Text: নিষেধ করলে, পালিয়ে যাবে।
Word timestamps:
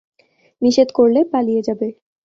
নিষেধ 0.61 0.89
করলে, 0.97 1.19
পালিয়ে 1.31 1.61
যাবে। 1.67 1.87